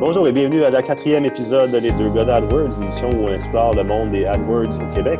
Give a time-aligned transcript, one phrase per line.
[0.00, 3.34] Bonjour et bienvenue à la quatrième épisode des deux gars d'AdWords, une émission où on
[3.34, 5.18] explore le monde des AdWords au Québec.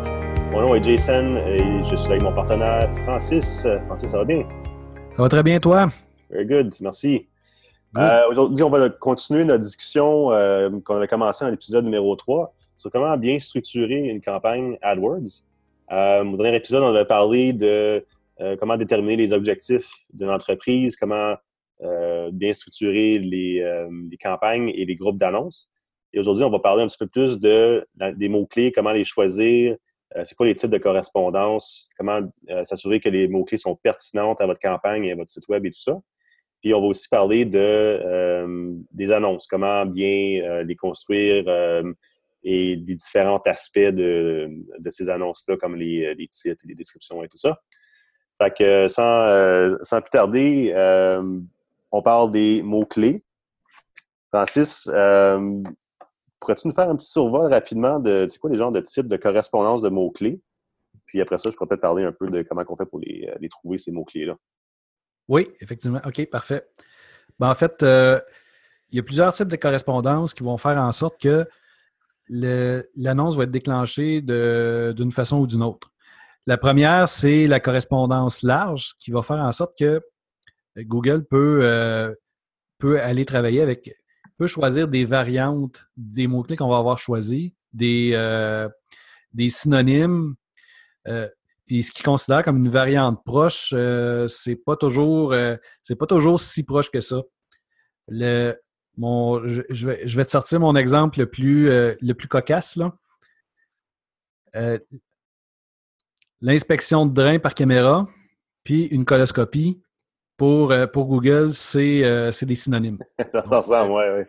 [0.52, 3.66] Mon nom est Jason et je suis avec mon partenaire Francis.
[3.86, 4.48] Francis, ça va bien?
[5.16, 5.88] Ça va très bien, toi?
[6.30, 7.26] Very good, merci.
[7.96, 12.54] Euh, aujourd'hui, on va continuer notre discussion euh, qu'on avait commencé dans l'épisode numéro 3
[12.76, 15.42] sur comment bien structurer une campagne AdWords.
[15.90, 18.04] Euh, au dernier épisode, on avait parlé de
[18.40, 21.34] euh, comment déterminer les objectifs d'une entreprise, comment
[21.82, 23.64] euh, bien structurer les,
[24.20, 25.68] campagnes et les groupes d'annonces.
[26.12, 27.86] Et aujourd'hui, on va parler un petit peu plus de,
[28.16, 29.76] des mots-clés, comment les choisir,
[30.22, 32.20] c'est quoi les types de correspondance, comment
[32.64, 35.70] s'assurer que les mots-clés sont pertinentes à votre campagne et à votre site web et
[35.70, 35.98] tout ça.
[36.62, 41.44] Puis on va aussi parler de, des annonces, comment bien les construire,
[42.42, 44.48] et des différents aspects de,
[44.88, 47.60] ces annonces-là, comme les, les, titres, les descriptions et tout ça.
[48.38, 51.40] Fait sans, euh, plus tarder, euh,
[51.90, 53.24] on parle des mots-clés.
[54.32, 55.62] Francis, euh,
[56.38, 59.16] pourrais-tu nous faire un petit survol rapidement de c'est quoi les genres de types de
[59.16, 60.40] correspondance de mots-clés?
[61.06, 63.32] Puis après ça, je pourrais peut-être parler un peu de comment on fait pour les,
[63.40, 64.36] les trouver, ces mots-clés-là.
[65.28, 66.00] Oui, effectivement.
[66.04, 66.66] OK, parfait.
[67.38, 71.20] Ben, en fait, il y a plusieurs types de correspondances qui vont faire en sorte
[71.20, 71.46] que
[72.28, 75.90] l'annonce va être déclenchée d'une façon ou d'une autre.
[76.46, 80.02] La première, c'est la correspondance large qui va faire en sorte que
[80.84, 82.14] Google peut, euh,
[82.78, 83.94] peut aller travailler avec,
[84.36, 88.68] peut choisir des variantes des mots-clés qu'on va avoir choisis, des, euh,
[89.48, 90.34] synonymes.
[91.06, 91.28] Euh,
[91.66, 93.74] puis ce qu'il considère comme une variante proche,
[94.28, 94.76] c'est pas
[95.96, 97.22] pas toujours si proche que ça.
[98.06, 98.56] Le,
[98.98, 101.70] je, vais, te sortir mon exemple le plus,
[102.28, 102.78] cocasse.
[106.40, 108.08] L'inspection de drain par caméra,
[108.64, 109.82] puis une coloscopie,
[110.38, 112.98] pour, euh, pour Google, c'est des synonymes.
[113.32, 114.24] Ça ressemble, oui, oui.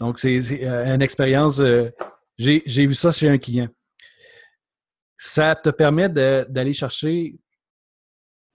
[0.00, 1.60] Donc, c'est une expérience.
[2.36, 3.68] J'ai vu ça chez un client.
[5.16, 7.36] Ça te permet d'aller chercher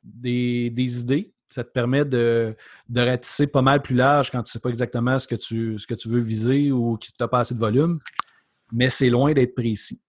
[0.01, 2.55] des, des idées ça te permet de,
[2.89, 5.77] de, ratisser pas mal plus large quand tu ne sais pas exactement ce que tu,
[5.77, 7.99] ce que tu veux viser ou que tu n'as pas assez de volume,
[8.71, 10.01] mais c'est loin d'être précis.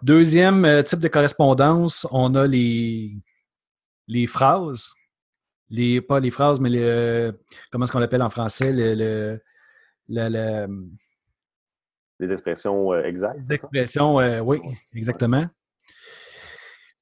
[0.00, 3.16] Deuxième euh, type de correspondance, on a les,
[4.08, 4.92] les phrases.
[5.70, 7.30] Les, pas les phrases, mais les,
[7.70, 8.72] comment est-ce qu'on l'appelle en français?
[8.72, 9.40] Le,
[12.22, 13.40] les expressions euh, exactes.
[13.48, 14.60] Les expressions, euh, oui,
[14.94, 15.46] exactement.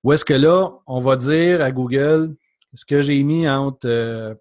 [0.03, 2.37] Où est-ce que là, on va dire à Google,
[2.73, 4.35] ce que j'ai mis entre, euh,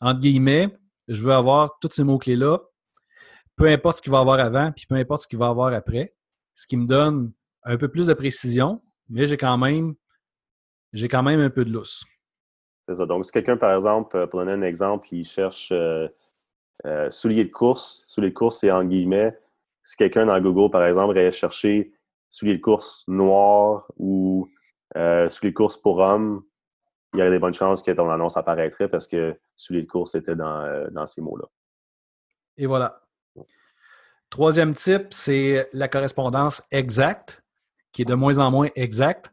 [0.00, 0.68] entre guillemets,
[1.08, 2.58] je veux avoir tous ces mots-clés-là,
[3.56, 5.50] peu importe ce qu'il va y avoir avant, puis peu importe ce qu'il va y
[5.50, 6.14] avoir après,
[6.54, 7.32] ce qui me donne
[7.64, 9.94] un peu plus de précision, mais j'ai quand même
[10.92, 12.04] j'ai quand même un peu de lousse.
[12.88, 13.06] C'est ça.
[13.06, 16.08] Donc, si quelqu'un, par exemple, euh, pour donner un exemple, il cherche euh,
[17.10, 19.38] souliers de course, souliers de course, c'est en guillemets.
[19.82, 21.92] Si quelqu'un dans Google, par exemple, allait chercher
[22.28, 24.48] souliers de course noir ou
[24.94, 26.42] souliers de course pour hommes,
[27.12, 30.14] il y aurait des bonnes chances que ton annonce apparaîtrait parce que soulier de course
[30.14, 31.46] était dans, euh, dans ces mots-là.
[32.56, 33.02] Et voilà.
[34.28, 37.42] Troisième type, c'est la correspondance exacte,
[37.90, 39.32] qui est de moins en moins exacte,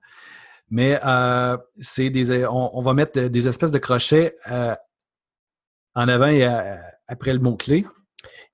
[0.70, 1.58] mais euh,
[1.98, 4.76] des, on, va mettre des espèces de crochets euh,
[5.96, 6.46] en avant et
[7.08, 7.86] après le mot-clé.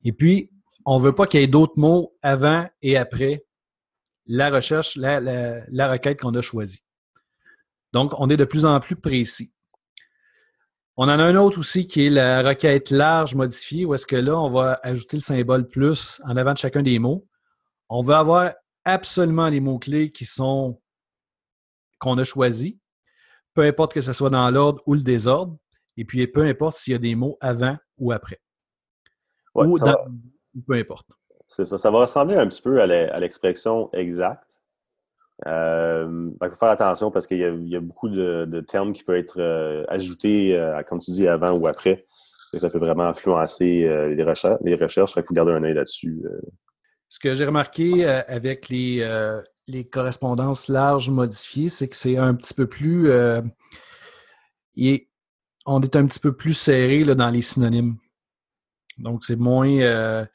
[0.04, 0.52] Et puis,
[0.86, 3.46] on ne veut pas qu'il y ait d'autres mots avant et après
[4.26, 6.84] la recherche, la, la requête qu'on a choisie.
[7.92, 9.52] Donc, on est de plus en plus précis.
[10.96, 14.16] On en a un autre aussi qui est la requête large modifiée, où est-ce que
[14.16, 17.28] là, on va ajouter le symbole plus en avant de chacun des mots.
[17.90, 18.54] On veut avoir
[18.86, 20.80] absolument les mots-clés qui sont
[22.04, 22.76] qu'on a choisis,
[23.54, 25.58] peu importe que ce soit dans l'ordre ou le désordre,
[25.98, 28.40] et puis peu importe s'il y a des mots avant ou après.
[29.56, 29.78] ou,
[30.68, 31.08] peu importe.
[31.48, 31.78] C'est ça.
[31.78, 34.64] Ça va ressembler un petit peu à l'expression exacte.
[35.48, 39.40] Euh, il faut faire attention parce qu'il y, a beaucoup de, termes qui peuvent être
[39.40, 42.06] euh, ajoutés, euh, comme tu dis, avant ou après.
[42.56, 44.60] ça peut vraiment influencer les recherches.
[44.64, 46.24] Les recherches, il faut garder un œil là-dessus.
[47.14, 49.08] Ce que j'ai remarqué avec les,
[49.68, 53.12] les, correspondances larges modifiées, c'est que c'est un petit peu plus.
[53.12, 53.44] on
[54.76, 57.98] est un petit peu plus serré là, dans les synonymes.
[58.98, 60.26] Donc, c'est moins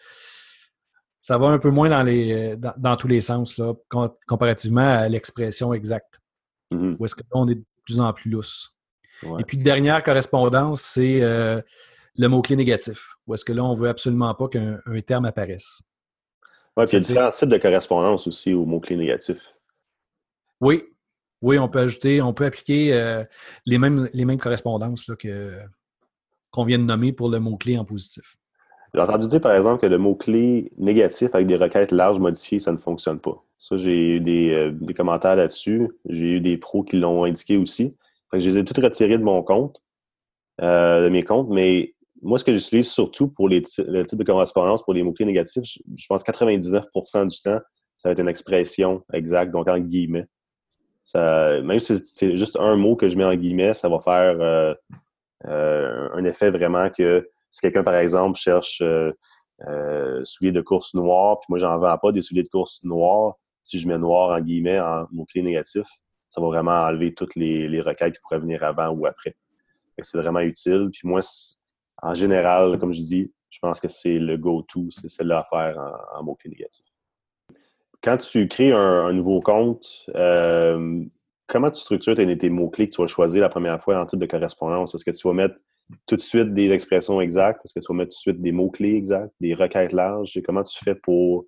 [1.29, 3.75] ça va un peu moins dans, les, dans, tous les sens, là,
[4.27, 6.19] comparativement à l'expression exacte.
[6.73, 6.97] Mm-hmm.
[6.99, 8.75] Où est-ce que là, on est de plus en plus lousse.
[9.39, 11.61] Et puis, dernière correspondance, c'est euh,
[12.17, 13.17] le mot-clé négatif.
[13.27, 15.83] Où est-ce que là, on ne veut absolument pas qu'un terme apparaisse.
[16.79, 19.39] Oui, puis il y a différents types de correspondance aussi au mot-clé négatif.
[20.61, 20.85] Oui.
[21.43, 23.25] Oui, on peut ajouter, on peut appliquer euh,
[23.67, 25.05] les, mêmes, les mêmes correspondances
[26.51, 28.37] qu'on vient de nommer pour le mot-clé en positif.
[28.95, 32.71] J'ai entendu dire, par exemple, que le mot-clé négatif avec des requêtes larges modifiées, ça
[32.71, 33.45] ne fonctionne pas.
[33.59, 35.89] Ça, j'ai eu des, euh, des commentaires là-dessus.
[36.09, 37.97] J'ai eu des pros qui l'ont indiqué aussi.
[38.31, 39.83] Fait que je les ai tous retirés de mon compte,
[40.61, 44.25] euh, de mes comptes, mais moi, ce que j'utilise surtout pour les le type de
[44.25, 47.61] correspondance, pour les mots-clés négatifs, je, pense 99% du temps,
[47.97, 50.27] ça va être une expression exacte, donc en guillemets.
[51.05, 54.41] Ça, même si c'est juste un mot que je mets en guillemets, ça va faire
[54.41, 54.75] euh,
[55.47, 59.13] euh, un effet vraiment que si quelqu'un, par exemple, cherche euh,
[60.23, 63.79] souliers de course noirs, puis moi, j'en vends pas des souliers de course noirs, si
[63.79, 65.87] je mets noir en guillemets en mot-clé négatif,
[66.29, 69.35] ça va vraiment enlever toutes les, les requêtes qui pourraient venir avant ou après.
[70.01, 70.91] C'est vraiment utile.
[70.93, 71.21] Puis moi,
[72.03, 75.97] en général, comme je dis, je pense que c'est le go-to, c'est celle-là à faire
[76.15, 76.85] en, mots-clés négatifs.
[78.03, 81.05] Quand tu crées un, nouveau compte, euh,
[81.47, 84.27] comment tu structures tes, mots-clés que tu vas choisir la première fois en type de
[84.27, 84.95] correspondance?
[84.95, 85.57] Est-ce que tu vas mettre
[86.07, 87.65] tout de suite des expressions exactes?
[87.65, 90.39] Est-ce que tu vas mettre tout de suite des mots-clés exacts, des requêtes larges?
[90.45, 91.47] comment tu fais pour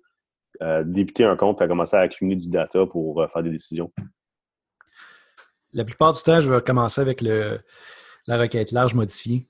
[0.61, 3.91] euh, débuter un compte et commencer à accumuler du data pour euh, faire des décisions?
[5.71, 9.47] La plupart du temps, je vais commencer avec la requête large modifiée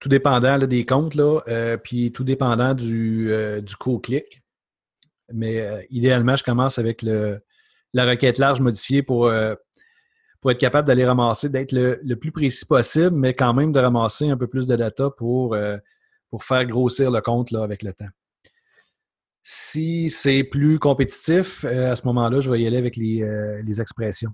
[0.00, 4.42] tout dépendant des comptes, là, euh, puis tout dépendant du, euh, du co-clic.
[5.32, 7.40] Mais euh, idéalement, je commence avec le,
[7.92, 9.30] la requête large modifiée pour,
[10.40, 14.28] pour être capable d'aller ramasser, d'être le, plus précis possible, mais quand même de ramasser
[14.28, 15.56] un peu plus de data pour,
[16.30, 18.08] pour faire grossir le compte là, avec le temps.
[19.42, 24.32] Si c'est plus compétitif, à ce moment-là, je vais y aller avec les, les expressions.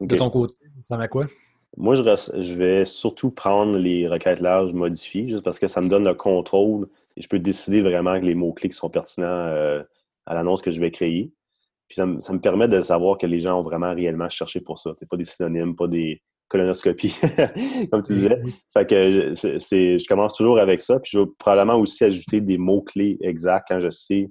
[0.00, 1.26] De ton côté, ça va quoi?
[1.76, 6.04] Moi, je, vais surtout prendre les requêtes larges modifiées, juste parce que ça me donne
[6.04, 9.82] le contrôle et je peux décider vraiment que les mots-clés sont pertinents euh,
[10.26, 11.32] à l'annonce que je vais créer.
[11.88, 14.92] Puis ça, me permet de savoir que les gens ont vraiment réellement cherché pour ça.
[14.98, 17.18] C'est pas des synonymes, pas des colonoscopies,
[17.90, 18.40] comme tu disais.
[18.72, 21.00] Fait que je commence toujours avec ça.
[21.00, 24.30] Puis je vais probablement aussi ajouter des mots-clés exacts quand je sais,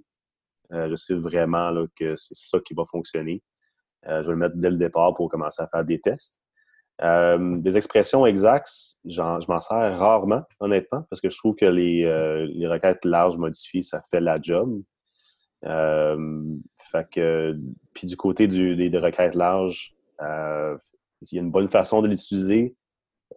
[0.71, 3.43] euh, je sais vraiment là, que c'est ça qui va fonctionner.
[4.07, 6.42] Euh, je vais le mettre dès le départ pour commencer à faire des tests.
[7.01, 12.03] Euh, des expressions exactes, je m'en sers rarement, honnêtement, parce que je trouve que les,
[12.05, 14.81] euh, requêtes larges modifiées, ça fait la job.
[15.65, 16.17] Euh,
[17.93, 22.75] puis du côté des, requêtes larges, il y a une bonne façon de l'utiliser,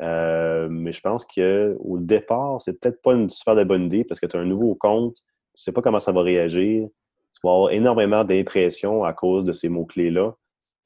[0.01, 4.37] mais je pense qu'au départ, c'est peut-être pas une super bonne idée parce que tu
[4.37, 6.89] as un nouveau compte, tu sais pas comment ça va réagir,
[7.33, 10.35] tu vas avoir énormément d'impressions à cause de ces mots-clés-là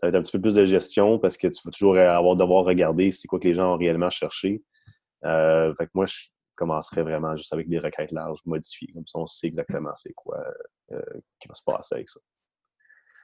[0.00, 2.34] ça va être un petit peu plus de gestion parce que tu vas toujours avoir
[2.34, 4.62] devoir regarder c'est quoi que les gens ont réellement cherché.
[5.26, 8.90] Euh, fait que moi, je commencerai vraiment juste avec des requêtes larges modifiées.
[8.94, 10.42] Comme ça, on sait exactement c'est quoi
[10.92, 11.02] euh,
[11.38, 12.18] qui va se passer avec ça.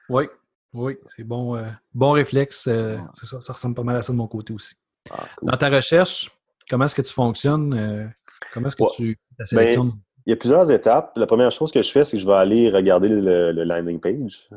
[0.09, 0.25] Oui,
[0.73, 1.55] oui, c'est bon.
[1.55, 2.65] Euh, bon réflexe.
[2.65, 4.75] c'est ça, ça ressemble pas mal à ça de mon côté aussi.
[5.09, 6.29] Ah, Dans ta recherche,
[6.69, 8.13] comment est-ce que tu fonctionnes?
[8.53, 9.89] comment est-ce que tu la sélectionnes?
[9.89, 11.17] Ben, il y a plusieurs étapes.
[11.17, 14.47] La première chose que je fais, c'est que je vais aller regarder le landing page.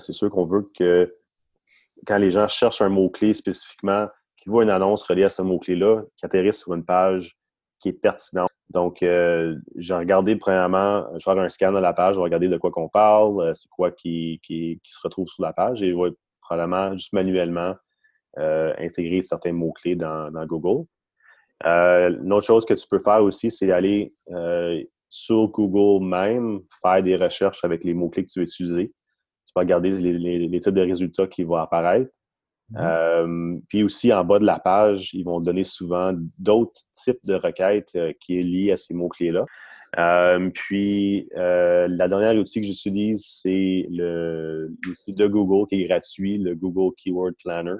[0.00, 1.14] c'est sûr qu'on veut que
[2.06, 6.02] quand les gens cherchent un mot-clé spécifiquement, qui voient une annonce reliée à ce mot-clé-là,
[6.16, 7.36] qui atterrissent sur une page
[7.80, 8.50] qui est pertinente.
[8.70, 12.24] Donc, euh, j'ai regardé premièrement, je vais faire un scan de la page, je vais
[12.24, 15.82] regarder de quoi qu'on parle, euh, c'est quoi qui, qui, se retrouve sur la page
[15.82, 16.10] et je vais
[16.40, 17.74] probablement juste manuellement
[18.38, 20.86] euh, intégrer certains mots-clés dans, dans, Google.
[21.64, 24.12] une autre chose que tu peux faire aussi, c'est aller
[25.08, 28.92] sur Google même, faire des recherches avec les mots-clés que tu veux utiliser
[29.46, 32.10] tu peux regarder les, types de résultats qui vont apparaître.
[32.70, 32.78] Mhm.
[32.80, 37.34] Euh, puis aussi, en bas de la page, ils vont donner souvent d'autres types de
[37.34, 39.44] requêtes euh, qui est liées à ces mots-clés-là.
[39.98, 46.54] Euh, puis, la dernière outil que j'utilise, c'est l'outil de Google qui est gratuit, le
[46.54, 47.76] Google Keyword Planner,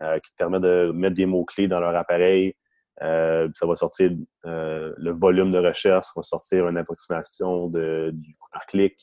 [0.00, 2.54] qui te permet de mettre des mots-clés dans leur appareil.
[3.00, 4.12] ça va sortir
[4.44, 8.96] le volume de recherche, ça va sortir une approximation de, du coût par clic,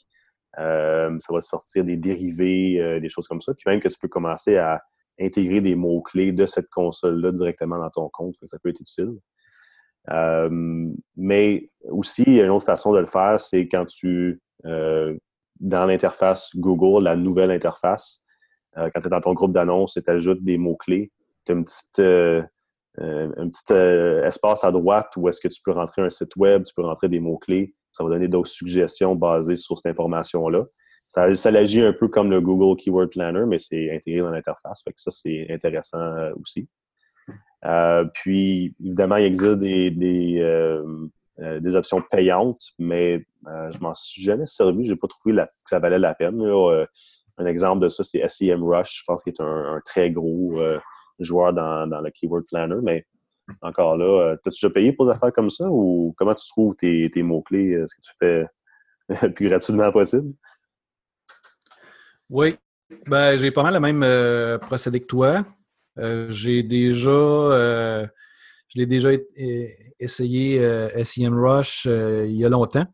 [0.59, 3.53] euh, ça va sortir des dérivés, euh, des choses comme ça.
[3.53, 4.81] Puis même que tu peux commencer à
[5.19, 8.35] intégrer des mots-clés de cette console-là directement dans ton compte.
[8.43, 9.13] Ça peut être utile.
[10.09, 10.49] Euh,
[11.15, 17.15] mais aussi, une autre façon de le faire, c'est quand tu, dans l'interface Google, la
[17.15, 18.23] nouvelle interface,
[18.75, 21.11] quand tu es dans ton groupe d'annonces et tu ajoutes des mots-clés,
[21.45, 23.73] tu as une petite, un petit
[24.25, 27.09] espace à droite où est-ce que tu peux rentrer un site web, tu peux rentrer
[27.09, 30.65] des mots-clés ça va donner d'autres suggestions basées sur cette information-là.
[31.07, 34.81] Ça, ça agit un peu comme le Google Keyword Planner, mais c'est intégré dans l'interface.
[34.95, 36.69] Ça, c'est intéressant euh, aussi.
[37.65, 41.05] Euh, puis, évidemment, il existe des, des, euh,
[41.75, 44.85] options payantes, mais je m'en suis jamais servi.
[44.85, 46.41] Je n'ai pas trouvé que ça valait la peine.
[46.41, 50.53] un exemple de ça, c'est SEM Rush, je pense qu'il est un, très gros
[51.19, 53.05] joueur dans, dans, le Keyword Planner, mais
[53.61, 54.35] encore là.
[54.43, 57.71] T'as-tu déjà payé pour des affaires comme ça ou comment tu trouves tes, mots-clés?
[57.71, 58.45] Est-ce que tu fais
[59.27, 60.33] le plus gratuitement possible?
[62.29, 62.57] Oui.
[63.07, 65.45] Ben, j'ai pas mal le même procédé que toi.
[66.29, 68.09] j'ai déjà
[68.73, 69.09] je l'ai déjà
[69.99, 72.85] essayé euh, SEMrush euh, il y a longtemps.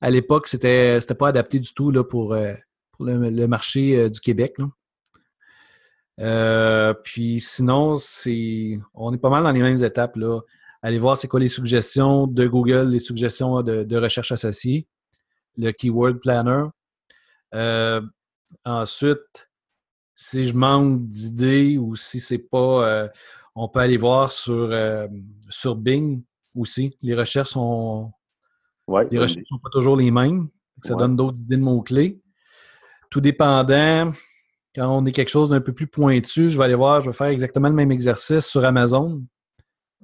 [0.00, 2.54] À l'époque, c'était pas adapté du tout là, pour, euh,
[2.98, 4.56] le, marché du Québec.
[6.16, 10.16] Puis sinon, c'est on est pas mal dans les mêmes étapes.
[10.16, 10.40] Là.
[10.82, 14.86] Allez voir c'est quoi les suggestions de Google, les suggestions de, recherche associée,
[15.56, 16.66] le Keyword Planner.
[18.64, 19.48] ensuite,
[20.16, 23.10] si je manque d'idées ou si c'est pas
[23.54, 25.06] on peut aller voir sur, euh,
[25.48, 26.22] sur Bing
[26.56, 26.96] aussi.
[27.02, 28.12] Les recherches sont.
[29.10, 30.48] les recherches sont pas toujours les mêmes.
[30.78, 32.20] Ça donne d'autres idées de mots-clés.
[33.10, 34.12] Tout dépendant,
[34.74, 37.16] quand on est quelque chose d'un peu plus pointu, je vais aller voir, je vais
[37.16, 39.24] faire exactement le même exercice sur Amazon.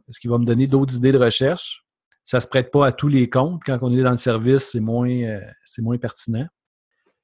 [0.06, 1.84] Parce qu'il va me donner d'autres idées de recherche.
[2.22, 3.62] Ça ne se prête pas à tous les comptes.
[3.64, 5.40] Quand on est dans le service, c'est moins, euh,
[5.78, 6.46] moins pertinent.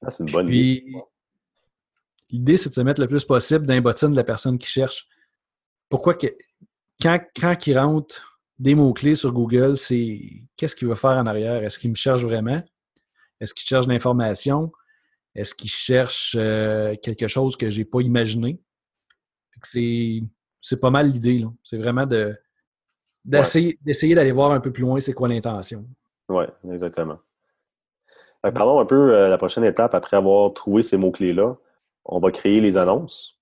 [0.02, 0.84] Ah, c'est une bonne idée.
[2.30, 4.68] L'idée, c'est de se mettre le plus possible dans les bottines de la personne qui
[4.68, 5.08] cherche
[5.88, 6.26] pourquoi que,
[7.00, 10.20] quand, quand il rentre des mots-clés sur Google, c'est
[10.56, 11.62] qu'est-ce qu'il veut faire en arrière?
[11.62, 12.62] Est-ce qu'il me cherche vraiment?
[13.40, 14.72] Est-ce qu'il cherche l'information?
[15.36, 18.58] Est-ce qu'il cherche euh, quelque chose que je n'ai pas imaginé?
[19.62, 21.44] C'est pas mal l'idée.
[21.62, 22.34] C'est vraiment de
[23.24, 25.84] d'essayer d'aller voir un peu plus loin c'est quoi l'intention.
[26.28, 27.18] Oui, exactement.
[28.54, 31.56] parlons un peu euh, la prochaine étape après avoir trouvé ces mots-clés-là.
[32.04, 33.36] On va créer les annonces.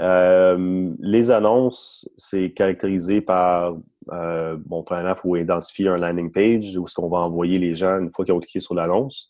[0.00, 3.76] Euh, les annonces, c'est caractérisé par,
[4.12, 7.74] euh, bon, premièrement, il faut identifier un landing page où est-ce qu'on va envoyer les
[7.74, 9.28] gens une fois qu'ils ont cliqué sur l'annonce.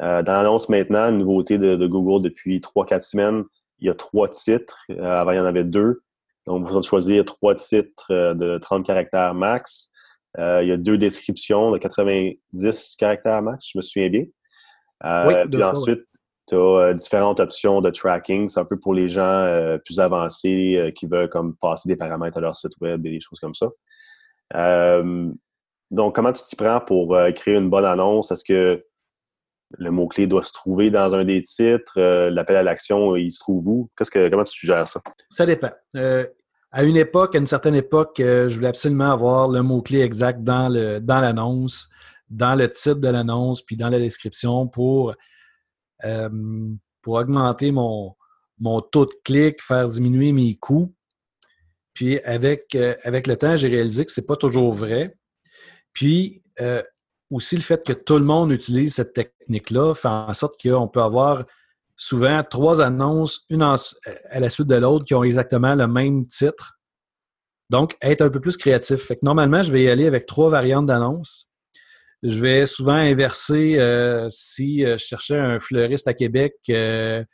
[0.00, 3.44] Euh, dans l'annonce maintenant, une nouveauté de, Google depuis 3-4 semaines,
[3.78, 4.78] il y a trois titres.
[4.90, 6.02] Euh, avant, il y en avait deux.
[6.46, 9.90] Donc, vous allez choisir trois titres de 30 caractères max.
[10.38, 14.24] il y a deux descriptions de 90 caractères max, je me souviens bien.
[15.04, 16.04] Oui, puis ensuite,
[16.48, 18.48] tu as euh, différentes options de tracking.
[18.48, 21.96] C'est un peu pour les gens euh, plus avancés euh, qui veulent comme passer des
[21.96, 23.68] paramètres à leur site web et des choses comme ça.
[25.90, 28.32] donc, comment tu t'y prends pour créer une bonne annonce?
[28.32, 28.84] Est-ce que
[29.78, 32.00] le mot-clé doit se trouver dans un des titres?
[32.28, 33.90] L'appel à l'action, il se trouve où?
[33.96, 35.00] Que, comment tu suggères ça?
[35.30, 35.70] Ça dépend.
[35.94, 40.68] à une époque, à une certaine époque, je voulais absolument avoir le mot-clé exact dans
[40.68, 41.88] l'annonce,
[42.30, 45.14] dans, dans le titre de l'annonce, puis dans la description pour
[46.04, 46.28] euh,
[47.00, 48.14] pour augmenter mon,
[48.58, 50.94] mon taux de clic, faire diminuer mes coûts.
[51.94, 55.16] Puis avec, euh, avec le temps, j'ai réalisé que ce n'est pas toujours vrai.
[55.92, 56.82] Puis euh,
[57.32, 61.02] aussi le fait que tout le monde utilise cette technique-là fait en sorte qu'on peut
[61.02, 61.44] avoir
[61.96, 66.78] souvent trois annonces, une à la suite de l'autre, qui ont exactement le même titre.
[67.70, 69.02] Donc, être un peu plus créatif.
[69.02, 71.48] Fait que normalement, je vais y aller avec trois variantes d'annonces.
[72.22, 77.24] Je vais souvent inverser euh, si euh, je cherchais un fleuriste à Québec, euh,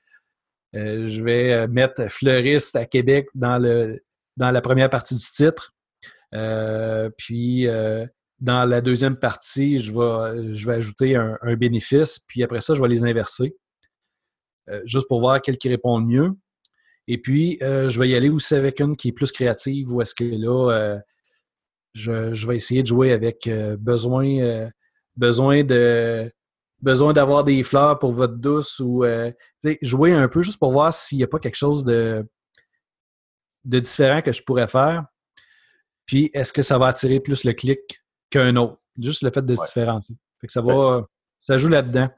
[0.75, 4.03] je vais mettre fleuriste à Québec dans, le,
[4.37, 5.75] dans la première partie du titre.
[7.17, 7.67] puis
[8.41, 13.05] dans la deuxième partie, je vais, ajouter un, bénéfice, puis après ça, je vais les
[13.05, 13.57] inverser.
[14.85, 16.31] juste pour voir quel qui répond le mieux.
[17.07, 20.15] Et puis, je vais y aller aussi avec une qui est plus créative, où est-ce
[20.15, 20.99] que là,
[21.95, 24.71] je, je, vais essayer de jouer avec besoin
[25.19, 26.33] besoin de
[26.81, 29.33] besoin d'avoir des fleurs pour votre douce ou euh,
[29.83, 32.25] jouer un peu juste pour voir s'il n'y a pas quelque chose de
[33.65, 35.05] différent que je pourrais faire.
[36.07, 38.01] Puis est-ce que ça va attirer plus le clic?
[38.31, 38.79] Qu'un autre?
[38.99, 40.17] Juste le fait de se différencier.
[40.41, 41.05] Fait que ça va.
[41.41, 42.09] Ça joue là-dedans.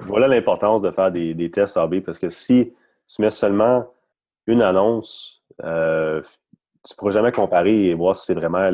[0.00, 2.72] Voilà l'importance de faire des, tests AB parce que si
[3.06, 3.86] tu mets seulement
[4.46, 8.70] une annonce, euh, tu ne pourras jamais comparer et voir si c'est vraiment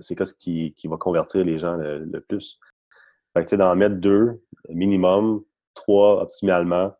[0.00, 2.58] c'est quoi ce qui, va convertir les gens le plus.
[3.34, 5.42] Fait que, d'en mettre deux minimum,
[5.74, 6.92] trois optimalement,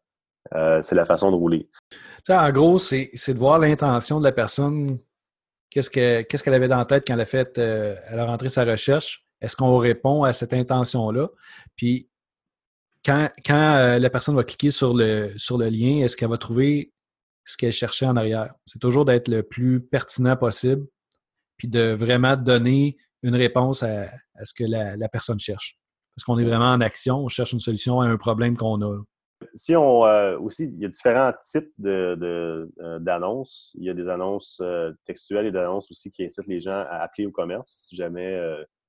[0.55, 1.69] euh, c'est la façon de rouler.
[2.29, 4.99] en gros, c'est de voir l'intention de la personne.
[5.71, 8.65] Qu'est-ce qu'elle avait dans la tête quand elle a fait, euh, elle a rentré sa
[8.65, 9.25] recherche?
[9.41, 11.29] Est-ce qu'on répond à cette intention-là?
[11.77, 12.09] Puis,
[13.05, 16.93] quand, euh, la personne va cliquer sur le, sur le lien, est-ce qu'elle va trouver
[17.45, 18.53] ce qu'elle cherchait en arrière?
[18.67, 20.87] C'est toujours d'être le plus pertinent possible,
[21.57, 24.11] puis de vraiment donner une réponse à,
[24.43, 25.81] ce que la personne cherche.
[26.15, 28.99] Parce qu'on est vraiment en action, on cherche une solution à un problème qu'on a.
[29.55, 32.67] Si on euh, aussi, il y a différents types euh,
[33.01, 33.75] d'annonces.
[33.79, 36.85] il y a des annonces euh, textuelles et des annonces aussi qui incitent les gens
[36.89, 37.87] à appeler au commerce.
[37.89, 38.39] Si jamais,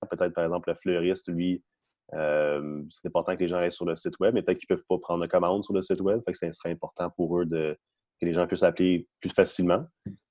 [0.09, 1.63] peut-être par exemple, le fleuriste, lui,
[2.11, 4.85] c'est important que les gens aillent sur le site web, mais peut-être qu'ils ne peuvent
[4.87, 6.21] pas prendre de commande sur le site web.
[6.25, 7.77] Fait ce serait important pour eux de,
[8.19, 9.85] que les gens puissent appeler plus facilement.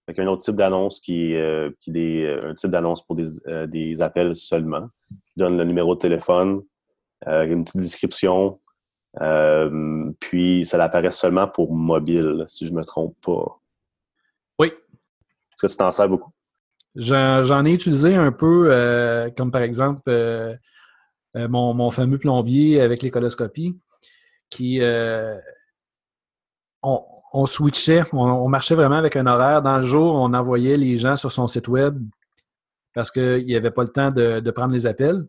[0.07, 4.03] Avec un autre type d'annonce qui est qui des, un type d'annonce pour des, des,
[4.03, 4.89] appels seulement.
[5.27, 6.63] Qui donne le numéro de téléphone,
[7.27, 8.61] une petite description,
[9.19, 13.61] puis ça apparaît seulement pour mobile, si je ne me trompe pas.
[14.59, 14.69] Oui.
[14.69, 16.33] Est-ce que tu t'en sers beaucoup?
[16.97, 20.57] J'en ai utilisé un peu, euh, comme par exemple euh,
[21.37, 23.79] euh, mon, fameux plombier avec les coloscopies,
[24.49, 24.81] qui
[26.83, 29.63] on, switchait, on, marchait vraiment avec un horaire.
[29.63, 31.97] Dans le jour, on envoyait les gens sur son site web
[32.93, 35.27] parce qu'il n'y avait pas le temps de, prendre les appels.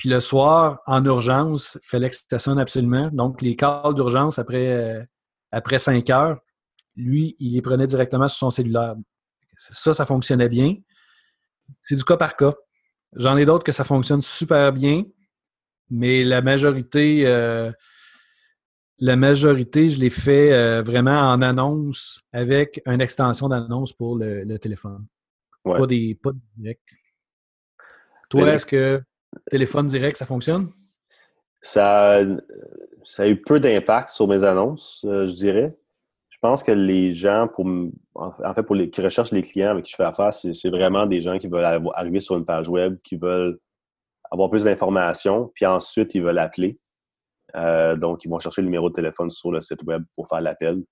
[0.00, 3.10] Puis le soir, en urgence, il fallait que ça sonne absolument.
[3.12, 5.06] Donc, les calls d'urgence après,
[5.52, 6.38] après 5 heures,
[6.96, 8.94] lui, il les prenait directement sur son cellulaire.
[9.58, 10.76] Ça, ça fonctionnait bien.
[11.82, 12.54] C'est du cas par cas.
[13.14, 15.04] J'en ai d'autres que ça fonctionne super bien,
[15.90, 17.70] mais la majorité, euh,
[19.00, 24.56] la majorité, je l'ai fait euh, vraiment en annonce avec une extension d'annonce pour le,
[24.56, 25.04] téléphone.
[25.62, 26.80] Pas des pas direct.
[28.30, 29.02] Toi, est-ce que
[29.50, 30.70] téléphone direct, ça fonctionne?
[31.62, 32.20] Ça,
[33.04, 35.76] ça a eu peu d'impact sur mes annonces, euh, je dirais.
[36.28, 37.48] Je pense que les gens,
[38.14, 41.20] en fait, pour qui recherchent les clients avec qui je fais affaire, c'est vraiment des
[41.20, 43.58] gens qui veulent arriver sur une page web, qui veulent
[44.30, 46.78] avoir plus d'informations, puis ensuite, ils veulent appeler.
[47.56, 50.40] Euh, donc, ils vont chercher le numéro de téléphone sur le site web pour faire
[50.40, 50.82] l'appel.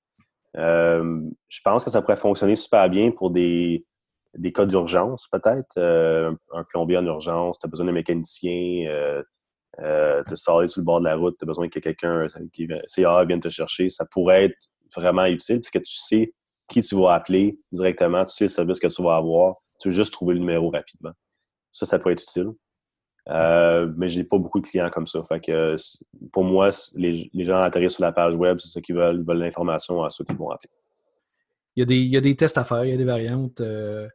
[0.57, 3.87] Euh, je pense que ça pourrait fonctionner super bien pour des,
[4.37, 5.79] des cas d'urgence, peut-être.
[5.79, 9.23] Euh, un plombier en urgence, tu as besoin d'un mécanicien, euh,
[10.27, 13.25] tu es sur le bord de la route, tu as besoin que quelqu'un, qui CA
[13.25, 13.89] vienne te chercher.
[13.89, 16.35] Ça pourrait être vraiment utile puisque tu sais
[16.69, 19.95] qui tu vas appeler directement, tu sais le service que tu vas avoir, tu veux
[19.95, 21.13] juste trouver le numéro rapidement.
[21.73, 22.53] Ça, ça peut être utile.
[23.31, 25.23] Euh, mais j'ai pas beaucoup de clients comme ça.
[25.25, 25.77] Fait que
[26.33, 30.29] pour moi, les, gens atterrissent sur la page web, c'est ce qu'ils veulent, l'information, ensuite
[30.31, 30.71] ils vont appeler.
[31.77, 33.61] Il y, a des, tests à faire, il y a des variantes.
[33.61, 34.09] Euh,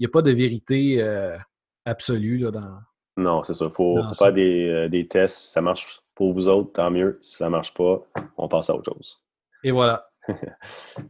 [0.00, 1.36] n'y a pas de vérité euh,
[1.84, 2.78] absolue là, dans.
[3.16, 3.66] Non, c'est ça.
[3.66, 5.36] Il faut, faire des, des, tests.
[5.36, 7.18] Si ça marche pour vous autres, tant mieux.
[7.20, 8.00] Si ça ne marche pas,
[8.38, 9.22] on passe à autre chose.
[9.62, 10.10] Et voilà.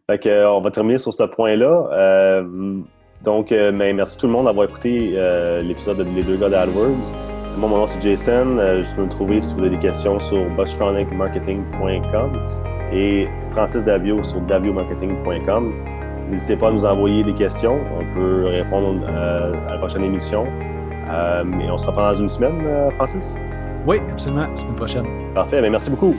[0.09, 1.89] fait que, euh, on va terminer sur ce point-là.
[1.93, 2.81] Euh,
[3.23, 5.17] donc, euh, merci tout le monde d'avoir écouté
[5.63, 7.13] l'épisode de Les deux gars d'AdWords.
[7.59, 8.57] Moi, mon nom c'est Jason.
[8.57, 12.41] je peux me trouver si vous avez des questions sur bustronicmarketing.com
[12.93, 16.00] et Francis Davio sur daviomarketing.com.
[16.31, 17.81] N'hésitez pas à nous envoyer des questions.
[17.99, 20.47] On peut répondre à la prochaine émission.
[20.47, 22.63] et on se reprend dans une semaine,
[22.93, 23.35] Francis?
[23.87, 24.47] Oui, absolument.
[24.47, 25.07] La semaine prochaine.
[25.35, 25.61] Parfait.
[25.61, 26.15] Mais merci beaucoup.